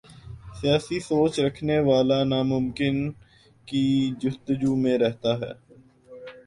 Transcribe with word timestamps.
سیاسی 0.59 0.97
سوچ 0.99 1.33
رکھنے 1.39 1.77
والا 1.79 2.19
ناممکن 2.23 2.97
کی 3.67 3.83
جستجو 4.19 4.75
میں 4.75 4.97
رہتا 4.97 5.31
ہے۔ 5.39 5.51